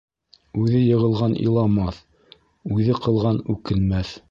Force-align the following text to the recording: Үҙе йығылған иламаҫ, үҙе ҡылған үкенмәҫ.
Үҙе 0.61 0.79
йығылған 0.85 1.35
иламаҫ, 1.43 2.01
үҙе 2.79 2.99
ҡылған 3.07 3.41
үкенмәҫ. 3.57 4.19